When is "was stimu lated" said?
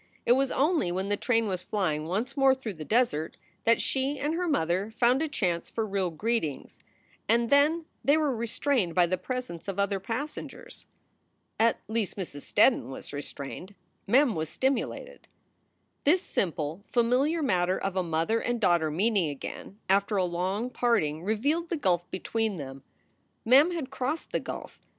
14.33-15.25